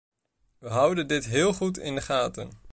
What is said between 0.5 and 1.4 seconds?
We houden dit